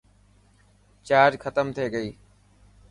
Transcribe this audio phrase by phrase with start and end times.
[1.07, 2.09] چارج ختم ٿي گئي.